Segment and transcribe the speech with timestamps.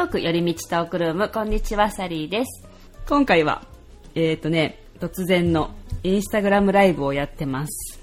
[0.00, 2.66] ヨーク寄り道トークルーム、こんにちは、サリーです。
[3.06, 3.66] 今回は、
[4.14, 8.00] えっ、ー、とね、突然のインスタグラムライブをやってます。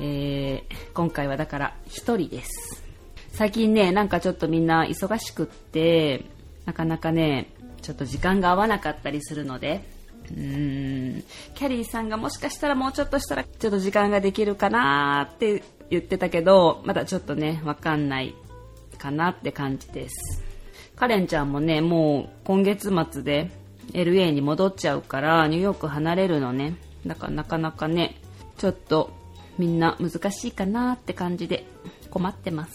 [0.00, 2.82] えー、今回はだから一人です。
[3.32, 6.24] 最近ね、なんかちょっとみんな忙しくって、
[6.64, 9.84] なかなかね、ちょっと時間が合わなかったりするので、
[10.30, 11.24] うーん、
[11.54, 18.34] キャリーさんがもしかしたらもうちょっとしたらちょっと時間ができるかなって言ってたけど、まだちょっとね、わかんない
[18.96, 20.45] かなって感じです。
[20.96, 23.50] カレンちゃんもね、もう今月末で
[23.92, 26.74] LA に戻っちゃうからニューヨーク離れるのね。
[27.06, 28.16] だからなかなかね、
[28.56, 29.10] ちょっと
[29.58, 31.66] みんな難しいかなって感じで
[32.10, 32.72] 困ってます。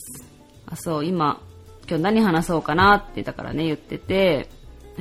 [0.67, 1.41] あ、そう、今、
[1.87, 4.49] 今日何話そうかなってだからね言ってて、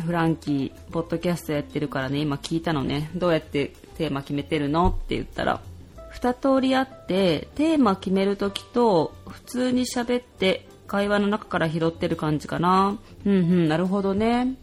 [0.04, 5.60] フランキー、ポッドキャストやってるからね、今聞いたのね、どうやってテーマ決めてるのって言ったら、
[6.08, 12.98] 二通りあって、テーマ決めるときと、普通に喋って会話の中から拾ってる感じかな。
[13.24, 14.56] うんうん、なるほどね。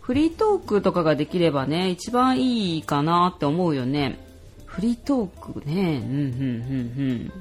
[0.00, 4.18] フリートークとかができればね、一番いいかなって思うよね。
[4.66, 7.32] フリートークね、うんうんうんうん。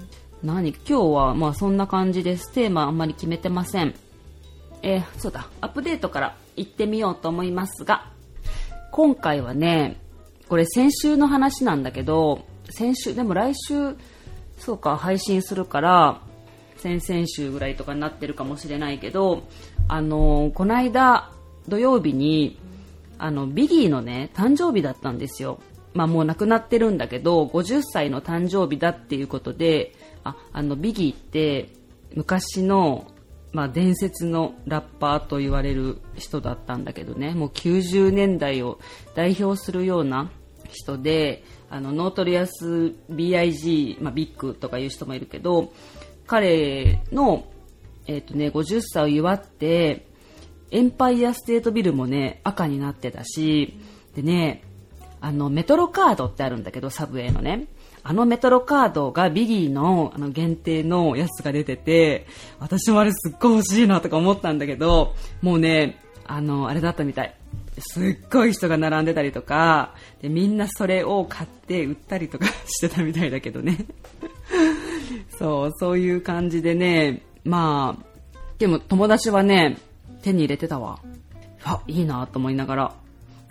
[0.44, 2.53] 何今日はまあそんな感じです。
[2.53, 3.95] テーマあんまり決めてません。
[4.83, 8.11] えー、そうだ、アップデートから行ってみようと思いますが、
[8.92, 10.00] 今回はね、
[10.48, 13.95] これ先週の話なんだけど、先週、でも来週、
[14.59, 16.22] そうか、配信するから、
[16.78, 19.44] 先々週ぐらいとかになってるかもしれないけど、
[19.88, 21.31] あの、この間
[21.67, 22.59] 土曜日に、
[23.17, 25.59] あの、ビギーのね、誕生日だったんですよ。
[25.94, 31.70] まあもう亡くなってるんだけど、50歳の誕生日だっていうことで、あ、あの、ビギーって
[32.14, 33.11] 昔の、
[33.52, 38.80] まあ伝説のラッパーと言われる人だったんだけどね、もう90年代を
[39.16, 40.30] 代表するような
[40.70, 45.73] 人で、あの、ノートリアス BIG、まあビッグとかいう人もいるけど、
[46.28, 47.45] 彼の、
[48.06, 50.06] えっ、ー、とね、50歳を祝って、
[50.70, 53.80] エンパイアステートビルもね、赤になってたし、
[54.15, 54.64] でね、
[55.21, 57.67] あの、メトロカードってあるんだけど、サブウェイのね。
[58.04, 62.26] あのメトロカードがビギーのあの限定のやつが出てて、
[62.58, 67.33] 私もあれすっごい欲しいなとか思ったんだけど、もうね、あの、あれだったみたい。
[67.80, 73.77] すっごい人が並んでたりとか、でみんなそれを買って売ったりとか してたみたいだけどね。
[75.38, 78.06] そう、そういう感じでね、まあ、
[78.58, 79.78] でも友達はね、
[80.22, 81.00] 手に入れてたわ。
[81.64, 82.94] あ、いいなと思いながら、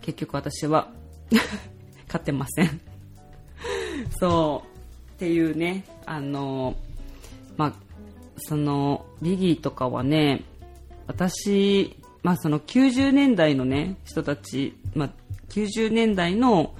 [0.01, 0.91] 結局私は
[2.09, 2.81] 買ってません
[4.19, 6.75] そう、っていうね、あの、
[7.57, 7.73] まあ、
[8.39, 10.43] その、ビギーとかはね、
[11.07, 15.11] 私、まあその90年代のね、人たち、まあ
[15.51, 16.75] 90年代の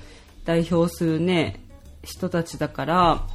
[0.45, 1.61] 代表するね、
[2.03, 3.27] 人たちだから、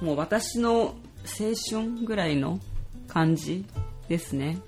[0.00, 0.94] もう私の
[1.24, 2.60] 青春ぐらいの
[3.08, 3.64] 感じ
[4.08, 4.58] ですね。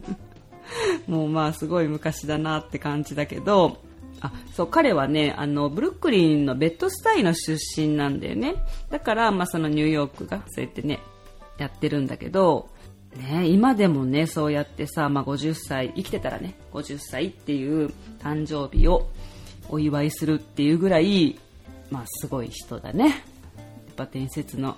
[1.06, 3.78] もうまあすごい昔だなって感じだけど
[4.20, 8.54] あそう彼はねあのブルックリンのベッドスタイの出身なんだよね。
[8.90, 11.00] だから、まあ、そのニューヨークがそうやってね
[11.58, 12.68] やってるんだけど、
[13.16, 19.10] ね、今でもねそうやってさ、まあ、50歳生きてたらね50歳っていう誕生日を
[19.68, 21.38] お祝いするっていうぐらい、
[21.90, 23.24] まあ、すごい人だね。
[23.92, 24.76] ぱ伝説の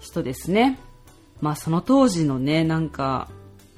[0.00, 0.78] 人ですね。
[1.40, 3.28] まあその当時のね、なんか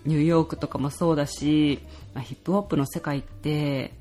[0.05, 1.81] ニューヨークとかもそうだし、
[2.15, 3.93] まあ、ヒップホップの世界って、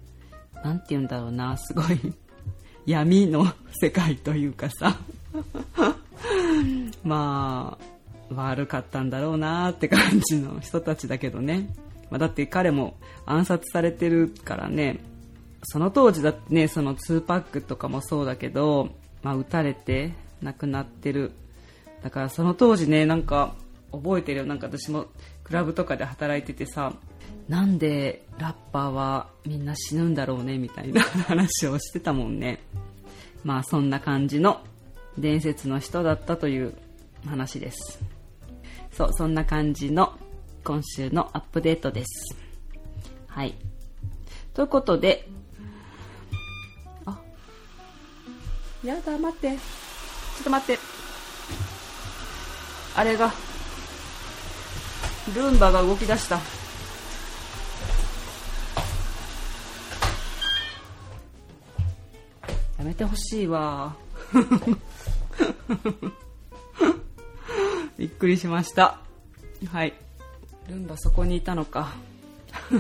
[0.63, 1.99] なんて言うんだろうな、すごい
[2.85, 3.47] 闇の
[3.81, 4.97] 世界というかさ
[7.03, 7.77] ま
[8.29, 11.69] あ、悪かったんだろうなって感じの人たちだけどね。
[12.09, 14.99] まあ、だって彼も暗殺されてるからね、
[15.63, 18.89] その当時だってね、その2パックとかもそうだけど、
[19.21, 21.31] まあ、撃たれて亡くなってる。
[22.03, 23.55] だからその当時ねなんか
[23.91, 24.45] 覚えてるよ。
[24.45, 25.05] なんか私も
[25.43, 26.93] クラブとかで働いててさ
[27.47, 32.59] なんでラッパーはみんな死ぬんだろうねみたいな話をしてたもんね。
[33.43, 34.61] まあそんな感じの
[35.17, 36.73] 伝説の人だったという
[37.25, 37.99] 話です。
[38.91, 40.13] そうそんな感じの
[40.63, 42.35] 今週のアップデートです。
[43.27, 43.55] はい。
[44.53, 45.27] ということで
[47.05, 47.19] あ
[48.83, 49.88] やだ待って。
[50.39, 50.81] ょっと待って。
[52.95, 53.31] あれが
[55.35, 56.39] ルンバが動き出した。
[62.77, 63.95] やめてほしいわ。
[67.97, 68.99] びっくりしました。
[69.71, 69.93] はい。
[70.69, 71.93] ルンバそこにいたのか。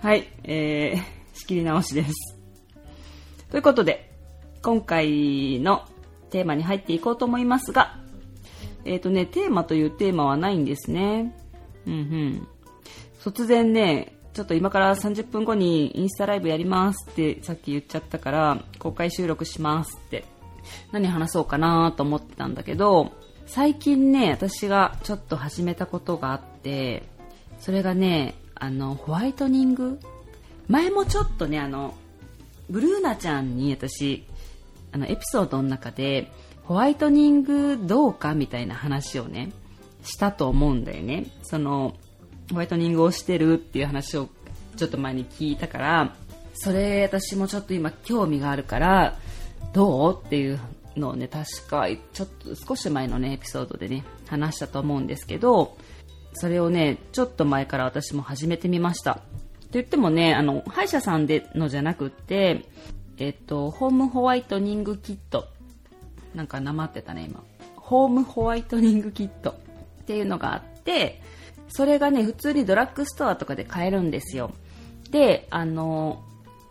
[0.00, 0.28] はい。
[0.44, 2.12] えー、仕切り直しです。
[3.50, 4.15] ということで
[4.62, 5.84] 今回の
[6.30, 7.98] テーマに入っていこうと思いますが
[8.86, 11.36] えっ、ー、とね、テーマというテーマはないんですね。
[11.86, 12.48] うんうん。
[13.20, 20.24] 突然ね、ちょっと今から30分後にインスタライブやりますってさっき言っちゃったから、公開収録しますって、
[20.92, 23.12] 何話そうかなと思ってたんだけど、
[23.46, 27.02] 最近ね、私がちょっと始めたことがあって、
[27.60, 29.98] それがね、あの、ホワイトニング？
[30.68, 31.94] 前もちょっとね、あの、
[32.70, 34.24] ブルーナちゃんに私、
[34.96, 36.32] あの、エピソードの中で、
[36.64, 39.52] ホワイトニングどうかみたいな話をね、
[40.02, 41.26] したと思うんだよね。
[41.42, 41.94] その、
[42.50, 44.30] ホワイトニングをしてるっていう話を
[44.76, 46.16] ちょっと前に聞いたから、
[46.54, 49.18] それ私もちょっと今興味があるから、
[49.74, 50.58] どうっていう
[50.96, 55.76] のをね、確か、ちょっと少し前のね、エピソードでね、話したと思うんですけど、
[56.32, 59.16] それをね、ちょっと前から私も始めてみました。
[59.16, 59.20] と
[59.72, 62.64] 言ってもね、あの、歯医者さんでのじゃなくって、
[63.18, 65.48] えっと、ホームホワイトニングキット。
[66.34, 67.42] なんかなまってたね、今。
[67.76, 69.50] ホームホワイトニングキット
[70.02, 71.22] っていうのがあって、
[71.68, 74.50] それがね、普通にドラッグストアとかで買えるんですよ。
[75.10, 76.22] で、あの、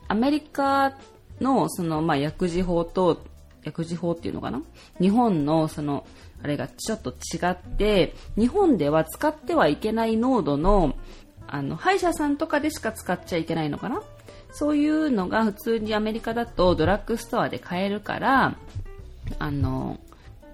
[0.07, 0.93] アメリカ
[1.41, 3.23] の、その、まあ、薬事法と、
[3.63, 4.61] 薬事法っていうのかな？
[5.01, 6.05] 日本の、その、
[6.43, 10.95] あれがちょっと違って、日本では使ってはいけない濃度の、
[11.47, 14.03] あの、歯医者さんとかでしか使っちゃいけないのかな？
[14.57, 18.55] そういうのが普通にアメリカだとドラッグストアで買えるから、
[19.37, 19.99] あの、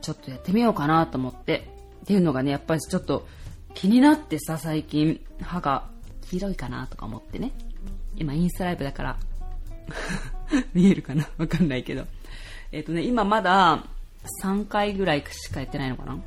[0.02, 1.68] ちょっとやってみようかなと思って。
[2.02, 3.28] っていうのがね、やっぱりちょっと
[3.76, 5.86] 気になってさ、最近歯が
[6.32, 7.52] 黄色いかなとか思ってね。
[8.16, 9.18] 今インスタライブだから
[10.74, 11.30] 見えるかな？
[11.38, 12.08] わかんないけど。
[12.72, 13.86] えっ、ー、とね、今まだ
[14.44, 16.18] 3回ぐらいしかやってないのかな？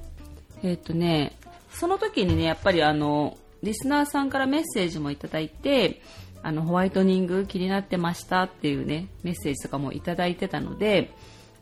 [0.63, 1.37] えっ、ー、とね、
[1.73, 6.01] その時にね、やっぱりあの、リスナーさんからメッセージもいただいて、
[6.45, 11.11] あの、ホワイトニング気になってましたっていうね、メッセージとかもいただいてたので、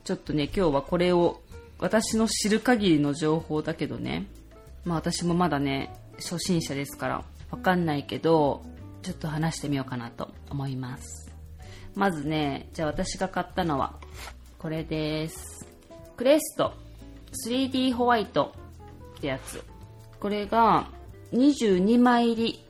[0.02, 1.40] ちょっとね、今日はこれを、
[1.78, 4.26] 私の知る限りの情報だけどね、
[4.84, 8.64] まあ私もまだね、初心者ですから、わかんないけど、
[9.02, 11.32] ちょっと話してみようかなと思います。
[11.94, 13.94] まずね、じゃあ私が買ったのは、
[14.58, 15.64] これです。
[16.16, 16.72] クレスト
[17.46, 18.52] 3D ホワイト
[19.18, 19.62] ってやつ。
[20.18, 20.88] これが
[21.32, 22.64] 22枚入り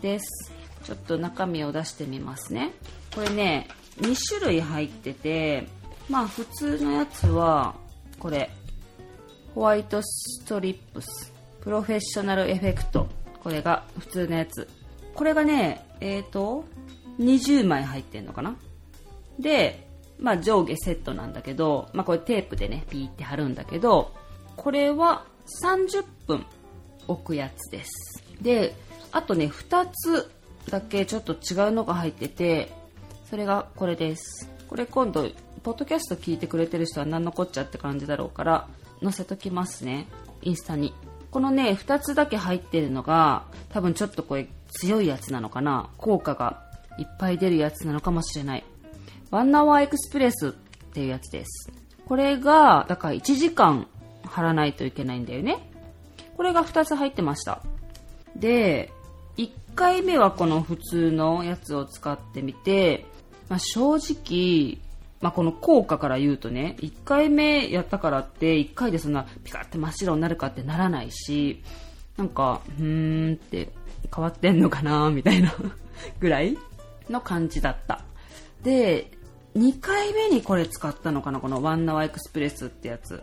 [0.00, 0.59] です。
[0.84, 2.72] ちょっと中身を出してみますね。
[3.14, 3.68] これね、
[4.00, 5.66] 2種類入ってて、
[6.08, 7.74] まあ普通のやつは、
[8.18, 8.50] これ、
[9.54, 13.08] ホワイトストリップス、プロフェッショナルエフェクト。
[13.42, 14.68] これが普通のやつ。
[15.14, 16.64] これがね、えっ、ー、と、
[17.18, 18.56] 20枚入ってんのかな
[19.38, 19.86] で、
[20.18, 24.14] まあ上下セットなんだけど、まあこれテープでね、ピーって貼るんだけど、
[24.56, 25.24] これは
[25.62, 26.44] 30分
[27.08, 27.90] 置くやつです。
[28.40, 28.74] で、
[29.12, 30.30] あとね、2つ
[30.68, 32.72] だけちょっと違うのが入ってて、
[33.28, 34.50] それがこれです。
[34.68, 35.28] これ今度、
[35.62, 38.68] ポッドキャスト聞いてくれてる人は何のこっちゃって感じだろうから、
[39.02, 40.06] 載せときますね。
[40.42, 40.94] インスタに。
[41.30, 46.62] このね、2つだけ入ってるのが、多分ちょっとこれ強いやつなのかな効果が
[46.98, 48.64] いっぱい出るやつなのかもしれない。
[49.30, 50.52] ワンナワーエクスプレスっ
[50.92, 51.70] ていうやつです。
[52.06, 53.86] これが、だから1時間
[54.24, 55.58] 貼らないといけないんだよね。
[56.36, 57.62] これが2つ入ってました。
[58.34, 58.92] で、
[59.36, 63.06] 1回目はこの普通のやつを使ってみて、
[63.48, 64.78] まあ、正直、
[65.20, 71.62] まあ、この効果から言うとね、1回目やったからって、1回でそんなピカって真っ白になるかってならないし、
[72.16, 73.70] なんか、うーんって
[74.14, 75.54] 変わってんのかなみたいな
[76.20, 76.56] ぐらい
[77.08, 78.04] の感じだった。
[78.62, 79.10] で、
[79.56, 83.22] 2回目にこれ使ったのかなこのワンナワエクスプレスってやつ。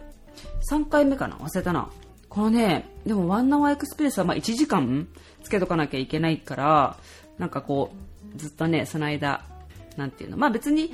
[0.70, 1.38] 3回目かな？
[1.38, 1.90] 忘れたな。
[2.30, 5.08] このね、でもワンナワエクスプレスはま1時間
[5.48, 6.98] つけとかなきゃいけないから、
[7.38, 7.92] なんかこ
[8.36, 9.46] う、ずっとね、その間、
[9.96, 10.38] なんていうの。
[10.38, 10.92] まあ別に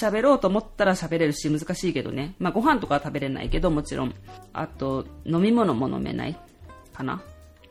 [0.00, 2.34] 喋ろうと思ったら喋れるし難しいけどね。
[2.38, 4.14] まあご飯とかは食べれないけどもちろん。
[4.52, 6.38] あと、飲み物も飲めない
[6.92, 7.22] かな。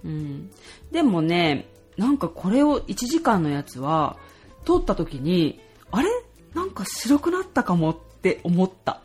[0.03, 0.51] うん。
[0.91, 4.17] でもね、なんかこれを1時間のやつは、
[4.65, 5.59] 通った時に、
[5.91, 6.09] あれ？
[6.53, 9.01] なんか白くなったかもって思った。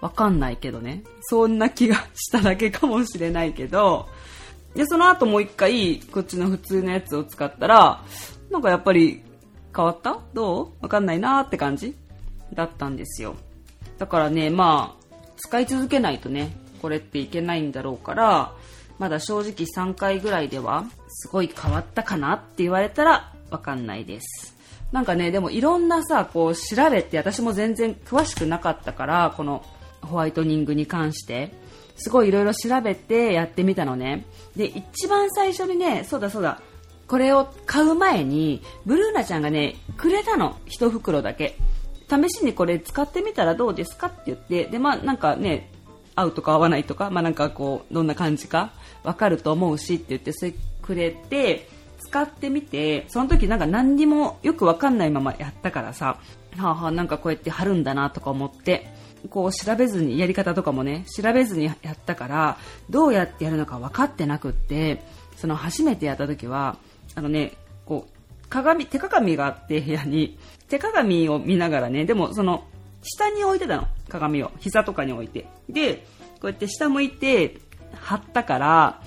[0.00, 1.02] わかんないけどね。
[1.22, 4.08] そんな気がしただけかもしれないけど、
[4.74, 8.04] で、その後もう一回、こっちの普通のやつを使ったら、
[8.50, 9.22] なんかやっぱり
[9.74, 10.18] 変わった？
[10.32, 10.68] どう？
[10.80, 11.96] わかんないなーって感じ？
[12.54, 13.36] だったんですよ。
[13.98, 15.04] だからね、まあ、
[15.36, 18.52] 使い続けないとね、これっていけないんだろうから、
[18.98, 24.56] まだ正直3回ぐらいでは、すごい変わったかなって言われたら、わかんないです。
[24.92, 29.64] なんかね、でもいろんなさ、こう調べて、私も全然詳しくなかったから、この
[30.02, 31.52] ホワイトニングに関して、
[32.00, 34.26] すごいいろいろ調べてやってみたのね。
[34.56, 36.60] で、一番最初にね、そうだそうだ、
[37.06, 40.56] これを買う前に、ブルーナちゃんがね、くれたの。
[40.66, 41.56] 一袋だけ。
[42.08, 45.70] 試しにこれ使ってみたらどうですかって言って、で、まあなんかね、
[46.16, 48.72] 合うとか合わないとか、まあなんかこう、どんな感じか
[49.04, 51.68] わかると思うしって言って、それくれて、
[52.00, 56.18] 使ってみてその時なんか何にもよくわかんないままやったからさ
[56.56, 58.92] はあはあなんかこうやって貼るんだなとか思って
[59.28, 62.58] こう調べずにやり方とかもね調べずにやったから
[62.88, 65.02] どうやってやるのか分かってなくって
[65.36, 66.76] その初めてやった時は
[67.14, 67.52] あのね
[67.84, 70.38] こう鏡手鏡があって部屋に。
[70.68, 72.64] 手鏡を見ながらねでもその
[73.02, 73.88] 下に置いてたの。
[74.08, 74.50] 鏡を。
[74.58, 75.46] 膝とかに置いて。
[75.68, 76.06] で
[76.40, 77.58] こうやって下向いて
[77.94, 79.02] 貼ったから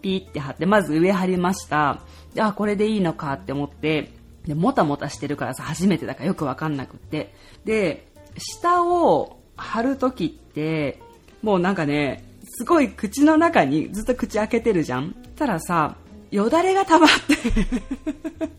[0.00, 2.00] ピーって貼ってまず上貼りました。
[2.34, 4.10] であこれでいいのかって思って
[4.46, 7.34] でもたもたしてるからさ初めてだからよく分かんなくって。
[7.64, 8.06] で
[8.38, 11.00] 下を貼る時って
[11.42, 15.96] もうなんかねすごい口の中にずっと口開けてるじゃんたらさ
[16.30, 18.52] よだれが溜まって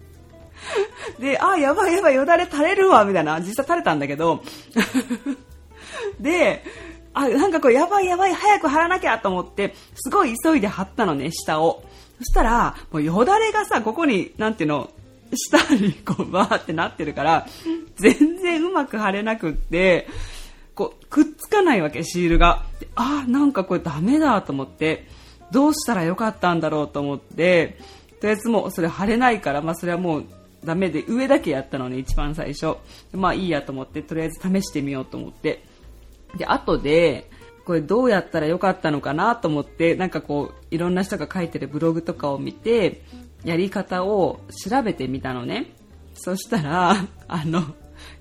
[1.19, 3.39] で、あ、やばいやばい、よだれ垂れるわ、みたいな。
[3.39, 4.43] 実際垂れたんだけど。
[6.19, 6.63] で、
[7.13, 11.83] あ、なんかこう、やばいやばい、早く貼らなきゃと思って、すごい急いで貼ったのね、下を。
[12.19, 14.89] そしたら、もうよだれがさ、ここに、なんていうの、
[15.35, 17.47] 下にこう、バーってなってるから、
[17.95, 20.07] 全然うまく貼れなくって、
[20.75, 22.63] こう、くっつかないわけ、シールが。
[22.95, 25.07] あ、なんかこれダメだと思って、
[25.51, 27.77] どうしたらよかったんだろうと思って、
[28.19, 30.25] とりあえずもうそれ貼れないから、まあそれはもう
[30.65, 32.75] ダメで上だけやったのね一番最初。
[33.11, 35.63] まあいいやと思ってとりあえず試してみようと思って。
[36.37, 37.29] で後で
[37.65, 43.03] これどうやったらよかったのかなと思ってなんかこういろんな人が書いてるブログとかを見て
[43.43, 45.73] やり方を調べてみたのね。
[46.15, 46.95] そしたら
[47.27, 47.63] あの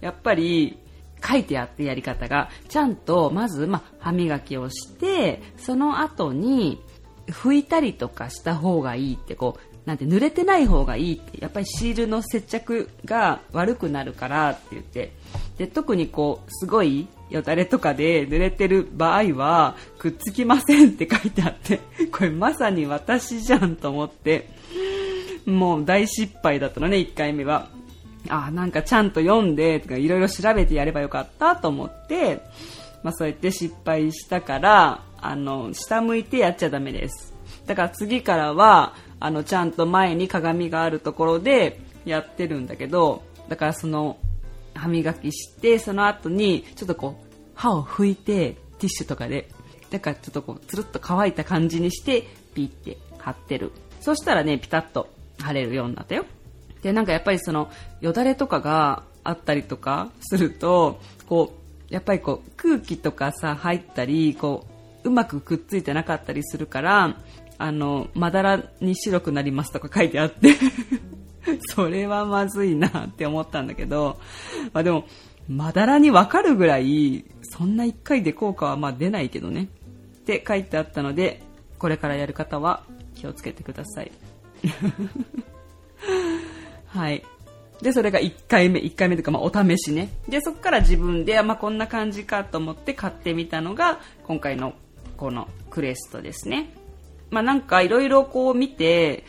[0.00, 0.78] やっぱり
[1.24, 2.50] 書いてあってやり方が。
[2.68, 6.80] ちゃんとまず、ま歯磨きをしてその後に
[7.28, 15.12] 拭いたりとかした方がいいってこうなんて濡れてない方がいいってやっぱりシールの接着が悪くなるからって言って。
[15.58, 24.48] で特にこうすごいよだれとかで濡れてる場合はくっつきませんって書いてあってこれまさに私じゃんと思って。
[25.46, 27.68] もう大失敗だったのね1回目は。
[28.28, 32.42] あなんかちゃんと読んでとかいろいろ調べてやればよかったと思って、
[33.02, 37.32] まあ、そうやって失敗したからあの下向いてやっちゃダメです。
[37.66, 44.18] だから次からはあのちゃんと前に鏡があるところでやってるんだけどだからその
[44.74, 49.48] 歯磨きしてその後にちょっとこう歯を拭いてティッシュとかで
[49.90, 53.72] だからちょっとこうつるっと乾いた感じにしてピッて貼ってる。
[54.00, 56.24] そしたらねピタッと貼れるようになったよ。
[56.82, 57.70] でなんかやっぱりその
[58.00, 61.54] よだれとかがあったりとかするとこ
[61.90, 64.66] うやっぱりこう空気とかさ入ったりこ
[65.04, 67.16] ううまくくっついてなかったりするから
[67.62, 70.56] あの、まだらに白くなりますとか書いてあって
[71.72, 74.18] それはまずいなって思ったんだけど、
[74.72, 75.04] まあでも、
[75.48, 79.68] まだらにわかるぐらい、そんな1回で効果はまあ出ないけどね。
[80.22, 81.42] って書いてあったので、
[81.78, 82.82] これからやる方は
[83.14, 84.10] 気をつけてください。
[86.92, 87.24] はい。
[87.80, 90.10] で、それが1回目、1回目というか、まあ、お試しね。
[90.28, 94.74] で、そこから自分で、まあ、こんな感じかと思って買ってみたのが、今回の
[95.16, 96.74] このクレストですね。
[97.30, 99.24] まあ、なんかいろいろこう見て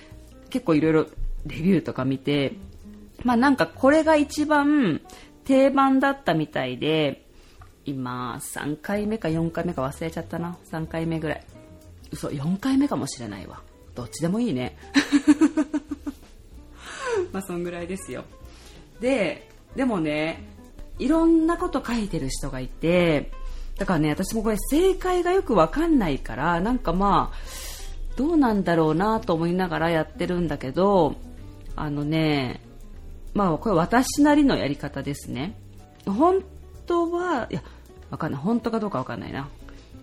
[0.50, 1.06] 結構いろいろ
[1.46, 2.54] レビューとか見て、
[3.24, 5.02] まあ、なんかこれが一番
[5.46, 7.26] 定番だったみたいで
[7.86, 11.44] 今3回目か4回目か忘れちゃったな3回目ぐらい
[12.12, 13.62] 嘘4回目かもしれないわ
[13.96, 14.78] どっちでもいいね
[17.34, 18.24] まあそんぐらいですよ。
[19.02, 20.48] ででもね
[21.00, 23.32] いろんなこと書いてる人がいて
[23.78, 27.38] だからね私もこれ正解がよくわかんないからなんかまあ
[28.16, 31.16] どうなんだろうなと思いながらやってるんだけど
[31.76, 32.62] あのね
[33.34, 35.58] まあこれ私なりのやり方ですね。
[36.06, 36.44] 本
[36.86, 37.64] 当はいや
[38.12, 38.42] わかんない。
[38.42, 39.50] 本当かどうかわかんないな。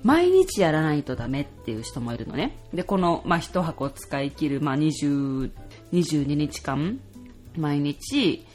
[0.02, 2.56] 毎日やらないとダメっていう人もいるのね。
[2.74, 5.52] でこの、まあ、1箱使い切る、まあ、20
[5.92, 7.00] 22日間
[7.56, 8.46] 毎日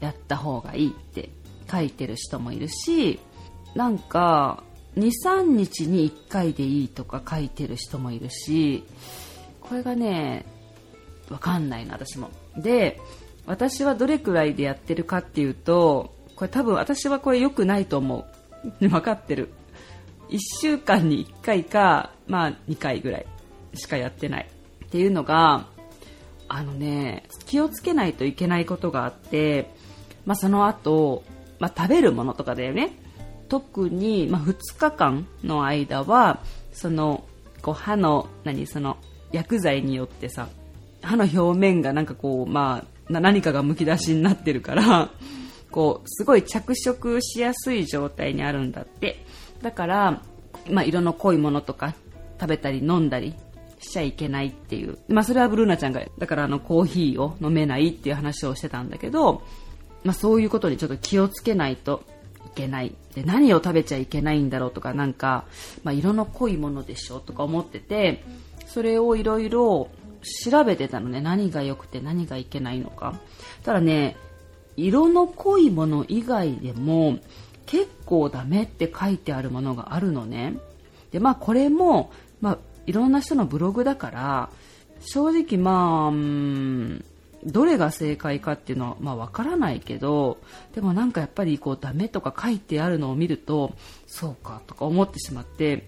[0.00, 1.30] やった方がいいって
[1.70, 3.20] 書いてる人もいるし
[3.74, 4.62] なんか
[4.96, 8.84] 23日に1回でいいとか書いてる人もいるし
[9.60, 10.46] これがね
[11.28, 12.30] 分かんないな私も。
[12.56, 13.00] で
[13.46, 18.26] 私はどれくらいでやってるかっていうとこれ多分私はこれ良くないと思
[18.80, 18.80] う。
[18.88, 19.50] 分かってる。
[20.30, 23.26] 1週間に1回かまあ2回ぐらい
[23.74, 24.48] しかやってない。
[24.84, 25.66] っていうのが
[26.48, 29.70] あのね気をつけないといけないことがあって、
[30.26, 31.22] まあ、その後、
[31.58, 32.92] まあ、食べるものとかだよね。
[33.48, 36.40] 特に、まあ、2日間の間は
[36.72, 37.24] その
[37.62, 38.98] こう歯の何その
[39.32, 40.48] 薬剤によってさ
[41.00, 45.10] 歯の表面がなんかこう、まあ、何かがむき出しになってるから
[45.70, 49.24] こうすごい着色しやすい状態にあるんだって。
[49.62, 50.22] だから、
[50.70, 51.94] まあ、色の濃いものとか
[52.40, 53.34] 食べたり飲んだり
[53.78, 54.98] しちゃいけないっていう。
[55.08, 59.42] まあそれはブルーナちゃんが、だからあのコーヒーを飲めないっていう話をしてたんだけど、
[60.04, 62.02] まあそういうことにちょっと気をつけないと
[62.46, 62.94] いけない。
[63.14, 65.44] で、何を食べちゃいけないんだろうとか、なんか、
[65.84, 68.24] まあ色の濃いものでしょとか思ってて、
[68.66, 69.88] それをいろいろ
[70.44, 71.20] 調べてたのね。
[71.20, 73.18] 何が良くて何がいけないのか。
[73.62, 74.16] ただね、
[74.76, 77.18] 色の濃いもの以外でも
[77.66, 80.54] 結構ダメって書いてあるものがあるのね。
[81.10, 82.58] で、まあこれも、まあ
[82.88, 84.50] いろんな人のブログだから、
[85.00, 86.12] 正直まあ、
[87.44, 90.38] どれが正解かっていうのはまあわからないけど、
[90.74, 93.74] でもなんかやっぱりこうダメとか書いてあるのを見ると、
[94.06, 95.86] そうかとか思ってしまって、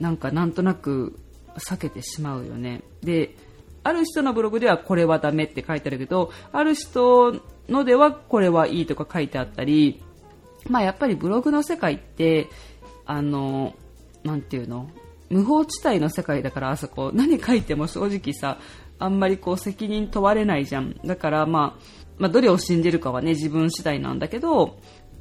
[0.00, 1.18] なんかなんとなく
[1.56, 2.82] 避けてしまうよね。
[3.02, 3.34] で、
[3.82, 10.02] ある人のブログではこれはダメって書いてあるけど、ある人のではこれはいいとか書いてあったり、
[10.68, 12.48] まあやっぱりブログの世界って、
[13.06, 13.74] あの、
[14.22, 14.90] なんていうの？
[15.34, 17.10] 無法地帯の世界だからあそこ。
[17.12, 18.58] 何書いても正直さ
[19.00, 20.94] あんまりこう責任問われないじゃん。
[21.04, 21.82] だからまあ、
[22.18, 24.78] まあ、どれを信じるかはね自分次第なんだけど、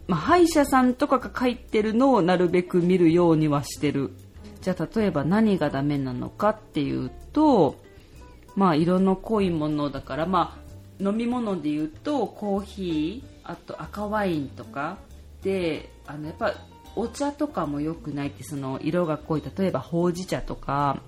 [0.07, 4.11] まあ、歯医者さんとかが書いてるのをなるべく見るようにはしてる。
[4.61, 7.81] じゃあ例えば何がダメなのかっていうと
[8.55, 10.59] まあ色の濃いものだからま
[11.01, 14.99] あ飲み物で言うとコーヒーあと赤ワインとか
[15.41, 16.53] であのやっぱ
[16.95, 19.43] お茶とかも良くないってその色が濃い。
[19.57, 21.01] 例えばほうじ茶とか、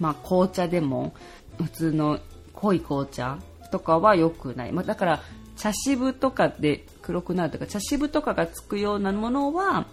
[0.00, 1.14] まあ、紅茶でも
[1.62, 2.18] 普通の
[2.54, 3.38] 濃い紅茶
[3.70, 5.20] とかは良くない、まあ、だから
[5.56, 9.86] 茶渋とかで黒くなるとか茶渋とかがつくようなものは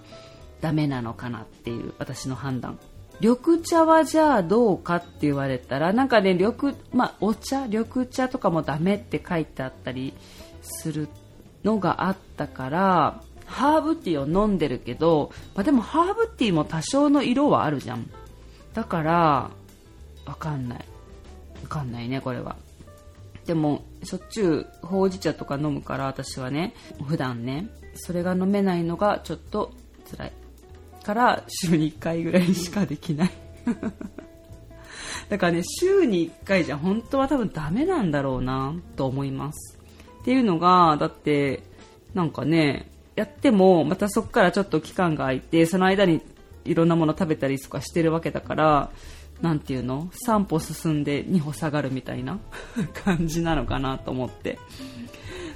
[0.61, 2.79] ダメなのかなっていう私の判断。
[3.21, 10.13] 緑茶はじゃあどうかって言われたらなんかね緑、まあ、お茶緑茶とかもダメって書いてあったり
[10.61, 11.09] する
[11.63, 18.09] のがあったからハーブティーを飲んでるけど、まあ、でもハーブティーも多少の色はあるじゃん。
[18.73, 19.51] だから
[20.25, 20.85] わかんない。
[21.63, 22.55] わかんないねこれは。
[23.45, 29.71] でもしょっちゅうほうじ茶とか飲むから私はね普段ねそれが飲めないのがちょっと
[30.11, 30.31] 辛い。
[31.03, 33.31] から週に1回ぐらいしかできない。
[35.29, 39.79] だからね週に1回じゃ本当は多分ダメなんだろうなと思います。
[40.21, 41.63] っていうのがだって
[42.13, 46.21] なんかねやってもまたそこからちょっと期間が空いてその間に
[46.63, 48.91] いろんなもの食べたりとかしてるわけだから
[49.41, 52.39] 何ていうの？3歩進んで2歩下がるみたいな
[53.03, 54.57] 感じなのかなと思って。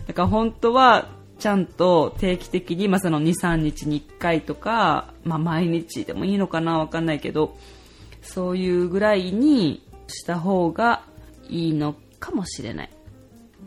[0.08, 1.08] だから本当は
[1.39, 7.58] ちゃんと定期的に、まあ、その23日に1回とか、まあ、毎日でもいいのかなわかんないけど
[8.21, 11.04] そういうぐらいにした方が
[11.47, 12.89] いいのかもしれない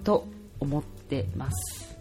[0.04, 0.26] と
[0.60, 1.96] 思ってます。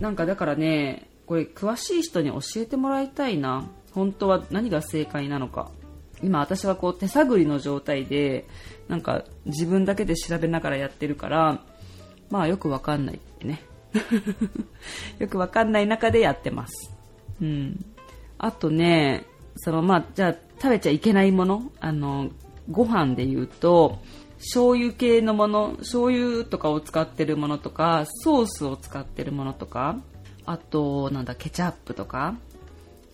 [0.00, 3.68] なんかだからねこれ詳しい人に教えてもらいたいな。
[3.92, 5.70] 本当は何が正解なのか。
[6.22, 8.46] 今私はこう手探りの状態で
[8.88, 11.60] なんか自分だけで調べながらやってるから
[12.30, 13.62] まあよくわかんないってね。
[15.18, 16.94] よくわかんない中でやってます。
[17.40, 17.84] うん。
[18.38, 21.72] あとねそのまあじゃあ食べちゃいけないもの。
[21.80, 22.30] あの
[22.70, 23.98] ご飯で言うと
[24.38, 29.98] 醤油系のもの醤油とかを使ってるものとかソースを使ってるものとか。
[30.52, 32.36] あとなんだケチャップとか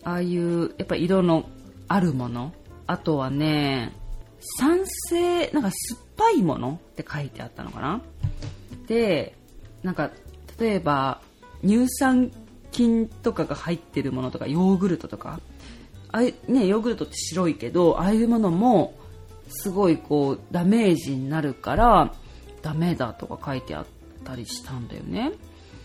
[0.03, 1.49] ああいうやっぱ色の
[1.87, 2.51] あるもの。
[2.85, 3.93] あとはね
[4.57, 8.01] 酸性なんか酸っぱいものって書いてあったのかな。
[8.87, 9.35] で
[9.83, 10.11] なんか
[10.59, 11.21] 例えば
[11.63, 12.29] 乳酸
[12.71, 15.39] 菌とかが入ってるものとかヨーグルトとか。
[16.11, 18.95] あねヨーグルトって白いけどああいうものも
[19.47, 22.13] すごいこうダメージになるから
[22.63, 23.85] ダメだとか書いてあっ
[24.25, 25.31] たりしたんだよね。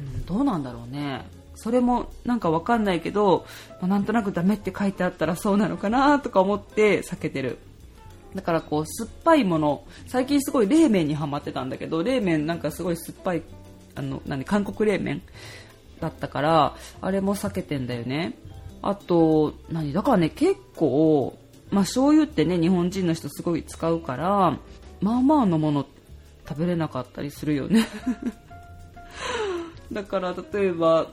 [0.00, 1.26] うん、どうなんだろうね。
[1.54, 3.46] それもなんかわかんないけど、
[3.80, 7.58] まあ、なんとなくダメって書いてあったらそうなのかなとか思って避けてる。
[8.34, 13.42] だからこう酸っぱいもの最近すごい冷麺にはまってたんだけど冷麺なんかすごい酸っぱい
[13.94, 15.22] あの何韓国冷麺
[16.00, 18.34] だったからあれも避けてんだよね。
[18.82, 21.38] あと何だからね結構
[21.70, 24.58] まあ醤油ってね日本人の人すごい使うから
[25.00, 25.86] まあまあのもの
[26.46, 27.86] 食べれなかったりするよね。
[29.92, 31.06] だから例えば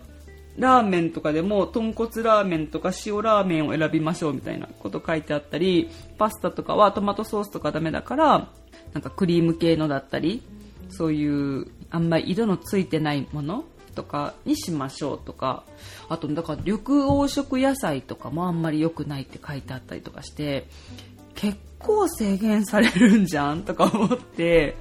[0.58, 8.50] ラーメンとかでも豚骨ラーメンとか塩ラーメンを選びましょうみたいなこと書いてあったりパスタとかはトマトソースとかダメだから
[8.94, 10.44] なんかクリーム系のだったり
[10.90, 13.64] そういうあんまり色のついてないもの
[13.96, 15.64] とかにしましょうとか
[16.10, 20.68] あとだから緑黄色野菜とかもあんまり良くないって書いてあったりとかして
[21.36, 24.76] 結構制限されるんじゃんとか思って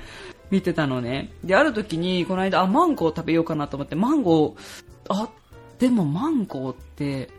[0.50, 1.32] 見てたのね。
[1.44, 4.60] で、ある時に、この間、あ、マンゴー食べようかなと思って、マンゴー、
[5.08, 5.30] あ、
[5.80, 7.30] でもマンゴーって、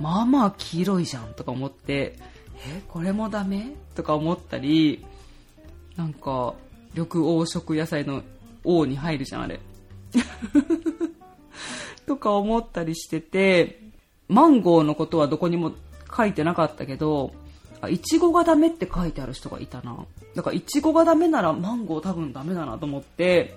[0.00, 2.16] まあまあ黄色いじゃんとか思って、
[2.66, 3.72] え、これもダメ？
[3.94, 5.06] とか思ったり、
[5.96, 6.54] なんか
[6.94, 8.22] 緑黄色野菜の
[8.64, 9.60] 王に入るじゃんあれ。
[12.06, 13.80] とか思ったりしてて
[14.28, 15.72] マンゴーのことはどこにも
[16.14, 17.32] 書いてなかったけど
[17.80, 19.96] あいちごがダメって書いてある人がいたな。
[20.34, 23.56] だからいちごがダメならマンゴー多分ダメだなと思って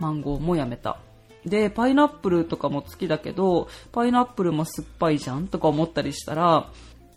[0.00, 0.98] マンゴーもやめた。
[1.46, 6.70] でパイナップルとかも好きだけどパイナップルも酸っぱいじゃんとか思ったりしたら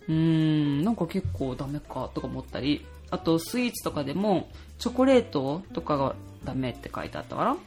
[0.07, 7.57] うーんなんか結構ダメかとか思ったりあとスイーツとかでもチョコレートとかがダメって書いてあったから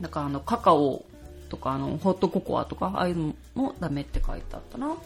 [0.00, 1.04] だからあのカカオ
[1.48, 4.96] とかあのホットココアとかああいうのもダメって書いてあったな。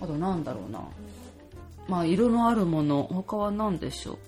[0.00, 0.82] あとなんだろうな。
[1.88, 4.18] まあ色のあるもの他は何でしょう。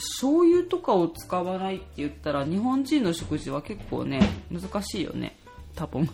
[0.00, 5.36] 醤油とかを使わないって言ったら日本人の食事は結構ね難しいよね。
[5.74, 6.08] 多分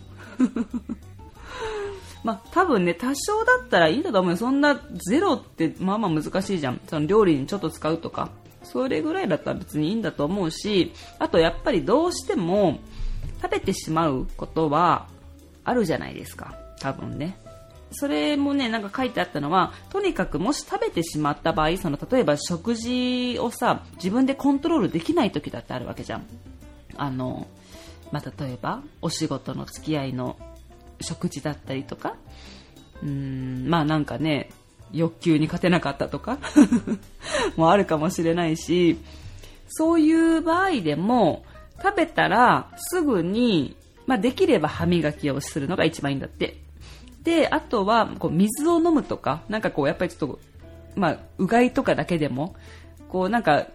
[2.23, 4.37] まあ多分ね多少だったらいいんだと思うよ。
[4.37, 6.79] そんなゼロってまあまあ難しいじゃん。
[6.87, 8.29] その料理にちょっと使うとか。
[8.63, 12.79] それぐらいだったら別にいいんだと思うしあとやっぱりどうしても
[13.41, 15.07] 食べてしまうことは
[15.63, 16.57] あるじゃないですか。
[16.79, 17.37] 多分ね。
[17.91, 26.25] それもねなんか書いてあったのはとにかくもし食べてしまった場合その例えば食事をさ自分でコントロールできない時だってあるわけじゃん。
[26.99, 27.47] あの、
[28.11, 30.37] まあ、例えばお仕事の付き合いの
[30.99, 32.15] 食事だったりとか。
[33.03, 34.49] うーんまあなんかね
[34.91, 36.39] 欲求に勝てなかったとか。
[37.55, 38.97] もあるかもしれないし。
[39.69, 41.45] そういう場合でも
[41.83, 46.66] 食べたらすぐに、まあ、できれば歯磨きをするのが一番いいんだって。
[47.27, 50.39] であとはこう水を飲むとかなんかこうやっぱりちょっと、
[50.95, 52.55] まあ、うがいとかだけでも
[53.09, 53.67] こうなんか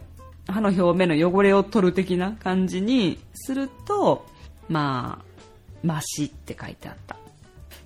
[0.49, 4.25] 歯の表面の汚れを取る的な感じにすると
[4.71, 7.19] まあマシって書いてあった。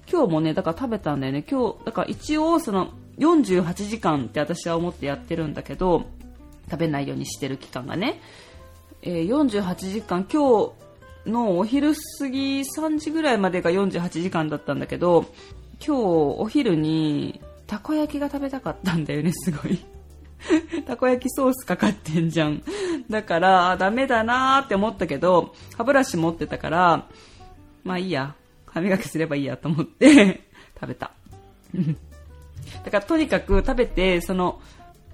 [0.08, 1.42] 今日もねだから食べたんだよね。
[1.42, 6.04] 今日だから一応その48時間って私は思ってやってるんだけど
[6.70, 8.20] 食べないようにしてる期間がね、
[9.02, 10.85] えー48時間今日
[11.26, 15.26] のお昼過ぎ3時ぐらいまでが48時間だったんだけど
[15.84, 19.78] 今日お昼にたこ焼きが食べたかったんだよね すごい。
[20.86, 22.62] たこ焼きソースかかってんじゃん。
[23.10, 27.06] だからダメだなーって思ったけど歯ブラシ持ってたから
[27.84, 28.34] まあいいや。
[28.66, 30.42] 歯磨きすればいいやと思って
[30.78, 31.10] 食べた。
[32.84, 34.60] だからとにかく食べてその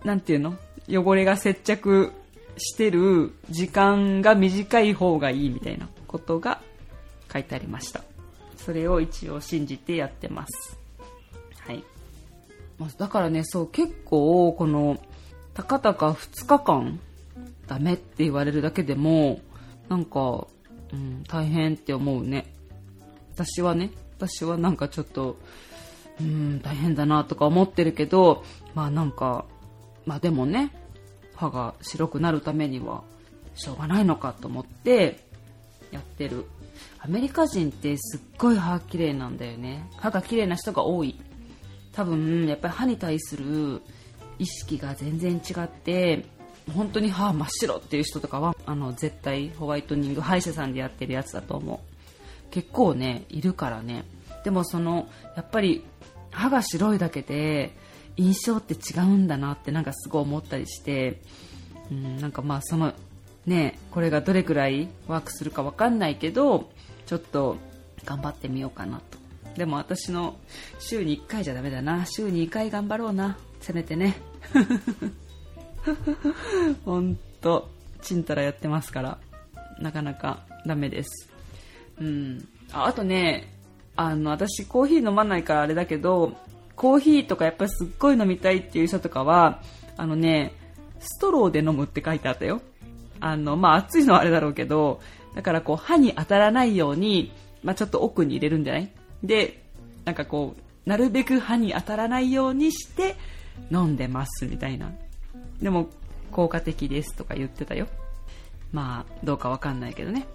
[0.04, 0.56] なんていうの？
[0.88, 2.12] 汚れが接着
[2.56, 5.88] してる時間が短い方がいいみたいな。
[6.12, 6.60] ことが
[7.32, 8.04] 書いてありました。
[8.56, 10.78] それを一応信じてやってます。
[11.66, 11.82] はい。
[12.78, 14.98] まだからねそう結構この
[15.54, 17.00] たかたか2日間
[17.66, 19.40] ダメって言われるだけでも
[19.88, 20.46] なんか、
[20.92, 22.52] うん、大変って思うね。
[23.34, 25.38] 私はね私はなんかちょっと
[26.20, 28.44] うん大変だなとか思ってるけど
[28.74, 29.46] まあなんか
[30.04, 30.70] まあでもね
[31.34, 33.02] 歯が白くなるためには
[33.54, 35.31] しょうがないのかと思って
[35.92, 36.46] やってる。
[36.98, 39.88] アメリカ人ってすっごい歯綺麗なんだよね。
[39.96, 41.20] 歯が綺麗な人が多い。
[41.92, 43.82] 多分やっぱり歯に対する
[44.38, 46.24] 意識が全然違って
[46.74, 52.50] 本当に歯真っ白っていう人とかはあの絶対ホワイトニング歯医者さんでやってるやつだと思う。
[52.50, 54.04] 結構ねいるからね。
[54.44, 55.84] でもそのやっぱり
[56.30, 57.76] 歯が白いだけで
[58.16, 61.20] 印象って違うんだなってなんかすごい思ったりして
[61.90, 62.92] うんなんかまあその
[63.46, 66.70] ねこれがどれくらいワークするかわかんないけど
[67.06, 67.56] ちょっと
[68.04, 69.18] 頑張ってみようかなと。
[69.56, 70.36] でも私の
[70.78, 72.06] 週に1回じゃダメだな。
[72.06, 73.38] 週に2回頑張ろうな。
[73.60, 74.16] せめてね。
[76.84, 79.18] ほんとちんたらやってますから。
[79.78, 81.28] なかなかダメです。
[82.00, 82.48] うん。
[82.72, 83.52] ああとね
[83.94, 86.32] あの私コーヒー飲まないからあれだけど
[86.74, 89.60] コーヒーとかやっぱりすっごい飲みたいっていう人とかは
[89.96, 90.54] あのね
[90.98, 92.62] ストローで飲むって書いてあったよ。
[93.24, 95.00] あのまあ熱いのはあれだろうけど
[95.34, 97.32] だからこう歯に当たらないように、
[97.62, 98.90] まあ、ちょっと奥に入れるんじゃない？
[99.22, 99.62] で
[100.04, 103.16] なんかこうなるべく歯に当たらないようにして
[103.70, 104.90] 飲んでますみたいな。
[105.60, 105.86] でも
[106.32, 107.86] 効果的ですとか言ってたよ。
[108.72, 110.26] まあどうかわかんないけどね。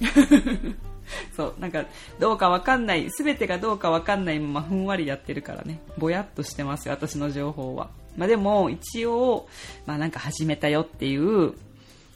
[1.36, 1.84] そうなんか
[2.20, 5.80] どうかわかんない全てがどうかわかんないままふんわりやってるからね。
[5.98, 7.90] ぼやっとしてますよ私の情報は。
[8.16, 9.48] まあでも一応
[9.86, 11.54] まあなんか始めたよっていう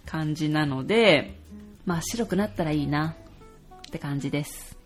[0.07, 1.39] 感じなので
[1.87, 3.17] まあ白くなったらいいな
[3.89, 4.77] って感じです。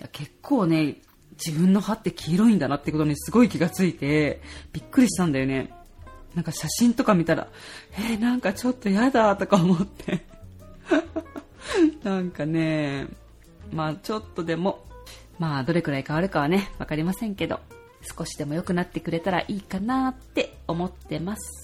[0.00, 0.96] いや結構ね
[1.44, 4.40] 自分の歯って黄色いんだなってことにすごい気がついて
[4.72, 5.70] びっくりしたんだよね。
[6.34, 7.48] なんか写真とか見たら
[7.92, 10.24] えー、なんかちょっとやだとか思って。
[12.02, 13.06] なんかね
[13.72, 14.84] まあちょっとでも
[15.38, 17.60] まあどれくらい変わるかはね分かりませんけど
[18.16, 21.63] 少しでも良くなってくれたらいいかなって思ってます。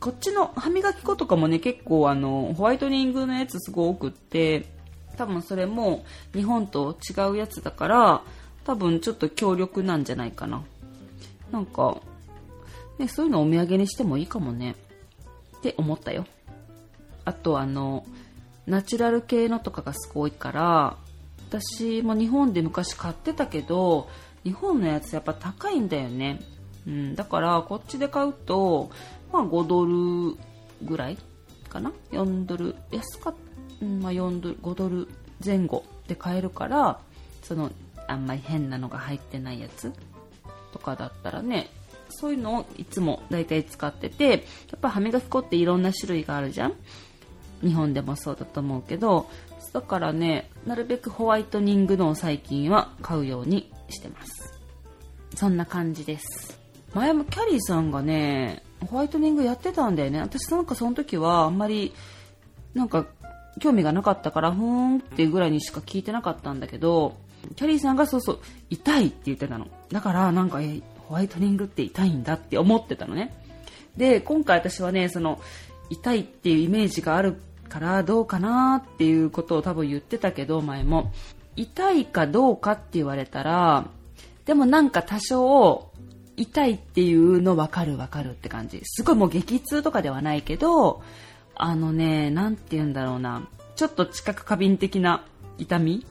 [0.00, 4.66] こっちの歯磨き粉とかもね結構あのホワイトニングのやつすごい多くって
[5.16, 6.04] 多分それも
[6.34, 8.22] 日本と違うやつだから
[8.64, 10.62] 多分ちょっと強力なんじゃないかな。
[11.50, 12.00] なんか、
[12.98, 14.74] ね、そういうのお土産にしてもいいかもね。
[15.58, 16.26] って思ったよ。
[17.24, 18.04] あとあの
[18.66, 20.96] ナチュラル系のとかがすごいから
[21.48, 24.08] 私も日本で昔買ってたけど
[24.44, 26.40] 日本のやつやっぱ高いんだよね、
[26.86, 28.90] うん、だからこっちで買うと、
[29.36, 29.84] まあ、5ド
[30.30, 30.36] ル
[30.82, 31.18] ぐらい
[31.68, 32.74] かな？4ドル。
[32.90, 33.34] 安かっ
[33.80, 34.58] た、まあ、4ドル。
[34.58, 35.08] 5ドル
[35.44, 37.00] 前後で買えるから
[37.42, 37.70] その
[38.06, 39.92] あんまり変なのが入ってないやつ
[40.72, 41.68] とかだったらね
[42.08, 44.36] そういうのをいつも大体使っててや
[44.76, 46.72] っぱ歯磨き粉っていろんな種類があるじゃん？
[47.62, 49.28] 日本でもそうだと思うけど
[49.72, 54.58] だからねなるべくホワイトニングのを最近は買うようにしてます。
[55.34, 56.58] そんな感じです。
[56.94, 60.20] 前もキャリーさんがねホワイトニングやってたんだよね。
[60.20, 61.92] 私なんかその時はあんまり
[62.74, 63.06] なんか
[63.60, 67.16] 興味がなかったからふーんっていうぐらいにしか聞いてなかったんだけど
[67.56, 69.66] キャリーさんがそうそう痛いって言ってたの。
[69.90, 70.60] だからなんか
[71.08, 73.34] ホワイトニングって痛いんだって思ってたのね。
[73.96, 75.40] で今回私はねその
[75.88, 81.12] 痛いっていうイメージがあるからどうかなっていうことを多分言ってたけど前も。
[81.56, 83.86] 痛いかどうかって言われたら
[84.44, 85.90] でもなんか多少
[86.36, 91.02] 痛いっていうの分かる分かるって感じすごいもう激痛とかではないけど
[91.54, 95.24] あのね何て言うんだろうなちょっと知覚過敏的な
[95.58, 96.06] 痛み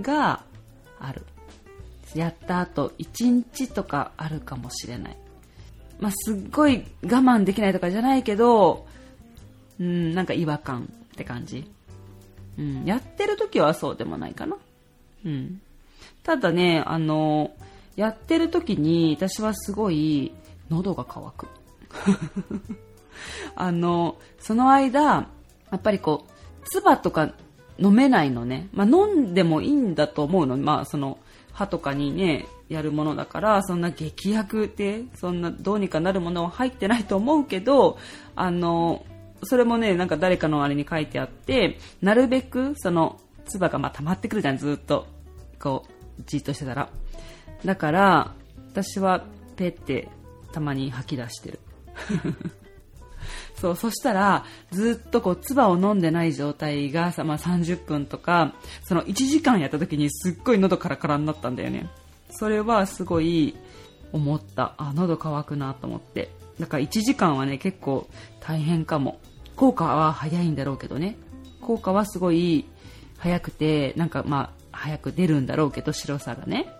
[0.00, 0.44] が
[1.00, 1.22] ある
[2.14, 5.16] やった後1日とかあるかもしれない
[6.00, 8.86] まあ、すっごい我慢できないとかじゃないけど
[9.80, 11.70] うん、なんか違和感って感じ。
[12.58, 14.56] うん、やってる時はそうでもないかな。
[15.24, 15.60] うん。
[16.24, 17.52] ただね、あの、
[17.98, 20.32] やってる時に私はすごい
[20.70, 21.48] 喉が渇く。
[23.56, 25.28] あの、その間、や
[25.74, 27.32] っぱりこう、唾とか
[27.76, 28.68] 飲めないのね。
[28.72, 30.56] まあ、飲んでもいいんだと思うの。
[30.56, 31.18] まあ、その、
[31.52, 37.98] 歯とかにね、やるものだから、そんな劇薬で、そんなどうにかなるものは入ってないと思うけど、
[38.36, 39.04] あの、
[39.42, 45.08] それもね、なんか誰かのあれに書いてあって、なるべく、その、唾がま溜まってくるじゃん、ずっと。
[45.58, 46.88] こう、じっとしてたら。
[47.64, 48.34] だから、
[48.70, 49.24] 私は、
[49.56, 50.08] ペって
[50.52, 51.60] たまに吐き出してる。
[53.60, 61.88] そう、そしたら、ずっとこう、唾を飲んでない状態がさ、まあ、30分とか、その1時間やった時にすっごい喉カラカラになったんだよね。
[62.30, 63.56] それはすごい
[64.12, 64.74] 思った。
[64.78, 66.30] あ、喉乾くなと思って。
[66.60, 68.08] だから1時間はね、結構
[68.40, 69.18] 大変かも。
[69.58, 71.16] 効果は早いんだろうけどね
[71.60, 72.64] 効果はすごい
[73.18, 76.72] 早くてなんかまあ早く出るんだろうけど白さがね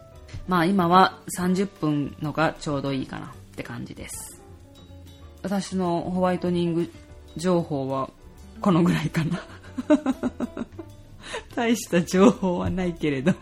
[0.46, 4.42] まあ今は30分のがちょうどいいかなって感じです。
[5.42, 6.92] 私のホワイトニング
[7.36, 8.10] 情報は
[8.60, 9.40] このぐらいかな。
[11.54, 13.34] 大した情報はないけれど。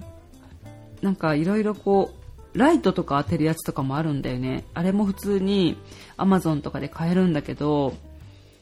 [1.02, 2.14] なんかいろいろこ
[2.54, 4.64] うライトとか当てるやつとかもあるんだよね。
[4.74, 5.76] あれも普通に
[6.16, 7.94] Amazon とかで買えるんだけど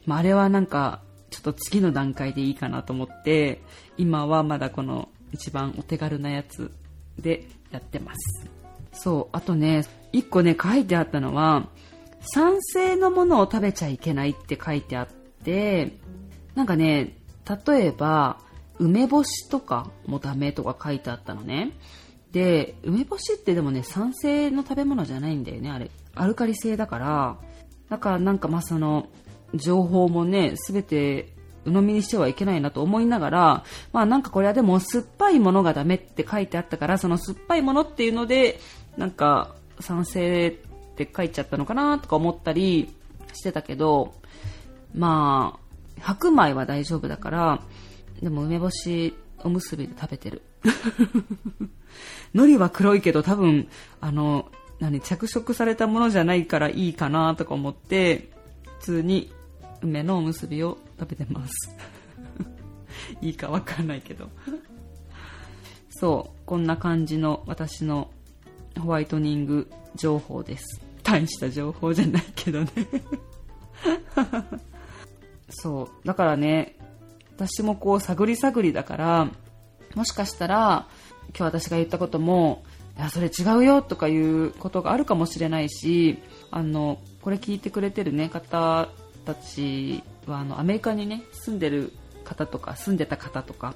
[0.05, 3.61] まあ、あれはなんかちょっと次の段階でいいかなと思って
[3.97, 6.71] 今はまだこの一番お手軽なやつ
[7.19, 8.47] でやってます。
[8.93, 11.67] そうあとね1個ね書いてあったのは
[12.21, 15.07] 酸性のものを食べちゃいけないって書いてあっ
[15.43, 15.97] て
[16.55, 17.17] なんかね
[17.67, 18.39] 例えば
[18.79, 21.71] 梅干しとかもダメとか書いてあったのね。
[22.31, 25.89] で梅干しってでもね酸性の食べ物じゃないんだよねあれ。
[26.15, 27.37] アルカリ性だから。
[27.89, 29.07] だからなんかまあその
[29.53, 31.34] 情報もね、すべて
[31.65, 38.59] 鵜呑みにしてはいけないなと思いながら、まあなんかこれはでも酸っぱいものがダメって書いてあったから、その酸っぱいものっていうので、
[38.97, 40.53] なんか賛成っ
[40.95, 42.89] て書いちゃったのかなとか思ったり
[43.33, 44.13] してたけど、
[44.93, 47.61] まあ、白米は大丈夫だから、
[48.21, 50.41] でも梅干しおむすびで食べてる。
[52.33, 53.67] 海苔は黒いけど多分、
[54.01, 54.49] あの、
[54.79, 58.31] 何、着色されたものじゃないからいいかなとか思って、
[58.79, 59.31] 普通に
[59.81, 61.53] 梅のおむすびを食べてます。
[63.21, 64.29] いいかわかんないけど。
[65.89, 68.09] そうこんな感じの私の
[68.77, 70.81] ホワイトニング情報です。
[71.03, 72.71] 大した情報じゃないけどね。
[75.49, 76.75] そうだからね
[77.35, 79.29] 私もこう探り探りだから
[79.95, 80.87] もしかしたら
[81.29, 82.63] 今日私が言ったことも
[82.97, 86.17] いやそれ違うよとかいうことがあるかもしれないし
[86.51, 88.89] あのこれ聞いてくれてる、ね、方
[89.25, 91.91] たちはあのアメリカにね住んでる
[92.23, 93.73] 方とか住んでた方とか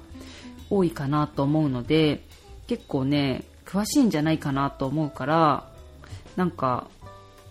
[0.70, 2.24] 多いかなと思うので
[2.66, 5.68] 結構ね詳しいんじゃないかなと思うから
[6.36, 6.88] なんか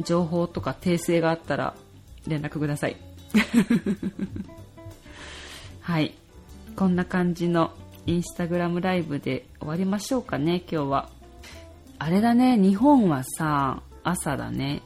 [0.01, 1.75] 情報とか訂正があったら
[2.27, 2.95] 連絡ください
[5.81, 6.13] はい。
[6.75, 7.71] こんな感じの
[8.05, 11.09] インスタグラムライブで終わりましょうかね、今日は。
[11.97, 14.81] あれだね、日本はさ、朝だね、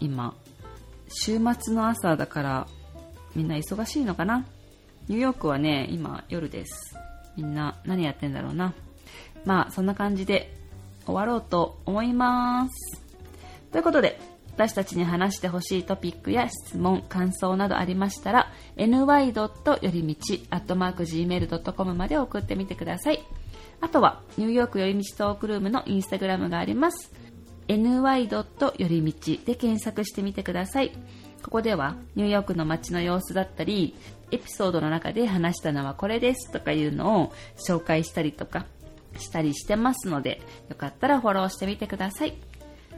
[0.00, 0.34] 今。
[1.16, 2.66] 週末の朝だから、
[3.34, 4.44] みんな忙しいのかな？
[5.08, 6.96] ニューヨークはね、今夜です。
[7.36, 8.74] みんな何やってんだろうな？
[9.44, 10.54] まあ、そんな感じで
[11.06, 13.02] 終わろうと思います。
[13.70, 14.20] ということで、
[14.54, 18.86] 私たちに話してほしいトピックや質問、感想などありましたら、ny.
[18.86, 19.50] よ
[19.82, 23.22] りみち .gmail.com まで送ってみてください。
[23.80, 27.12] あとは、ニューヨークよりみちトークルームのインスタグラムがあります。
[27.68, 28.76] Ny.
[28.78, 30.92] よりみちで検索してみてください。
[31.42, 33.94] ここでは、ニューヨークの街の様子だったり、
[34.30, 38.66] エピソードの中で話したのはこれですとかいうのを紹介したりとか
[39.18, 42.34] したりしてますので、よかったらフォローしてみてください。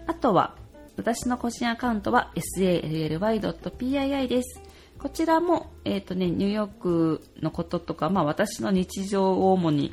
[0.07, 0.55] あとは、
[0.97, 4.61] 私の個人アカウントは sally.pii です。
[4.99, 9.93] こちらも、えっ、とね、ニューヨークのこととか、まあ私の日常を主に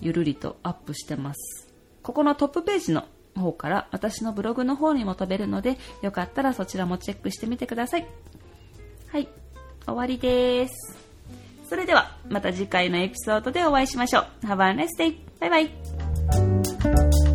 [0.00, 1.72] ゆるりとアップしてます。
[2.02, 3.04] ここのトップページの
[3.36, 8.06] 方から私のブログの方にも飛べるので、よかったらそちらもチェックしてみてください。
[9.08, 9.28] はい、
[9.86, 10.74] 終わりです。
[11.68, 14.46] それでは、また次回のエピソードでお会いしましょう。
[14.46, 15.16] Have a nice day!
[15.40, 17.31] バイバイ